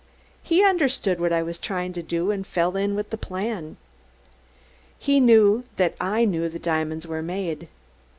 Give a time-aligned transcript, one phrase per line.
[0.41, 3.77] He understood what I was trying to do, and fell in with the plan.
[4.97, 7.67] He knew that I knew the diamonds were made.